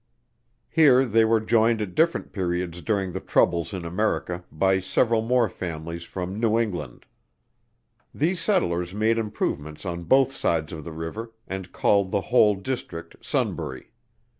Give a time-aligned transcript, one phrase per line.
[0.71, 5.47] Here they were joined at different periods during the troubles in America, by several more
[5.47, 7.05] families from New England.
[8.11, 13.17] These settlers made improvements on both sides of the river, and called the whole district
[13.23, 13.91] Sunbury.